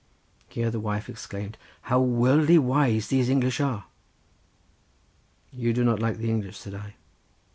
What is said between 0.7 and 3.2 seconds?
the wife exclaimed, "How worldly wise